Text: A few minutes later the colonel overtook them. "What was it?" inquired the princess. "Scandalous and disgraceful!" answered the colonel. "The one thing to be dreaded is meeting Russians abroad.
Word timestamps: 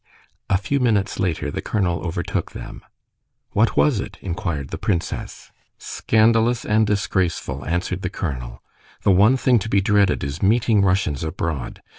A 0.49 0.57
few 0.57 0.79
minutes 0.79 1.19
later 1.19 1.51
the 1.51 1.61
colonel 1.61 1.99
overtook 2.03 2.53
them. 2.53 2.81
"What 3.51 3.77
was 3.77 3.99
it?" 3.99 4.17
inquired 4.19 4.69
the 4.69 4.79
princess. 4.79 5.51
"Scandalous 5.77 6.65
and 6.65 6.87
disgraceful!" 6.87 7.63
answered 7.67 8.01
the 8.01 8.09
colonel. 8.09 8.63
"The 9.03 9.11
one 9.11 9.37
thing 9.37 9.59
to 9.59 9.69
be 9.69 9.79
dreaded 9.79 10.23
is 10.23 10.41
meeting 10.41 10.81
Russians 10.81 11.23
abroad. 11.23 11.83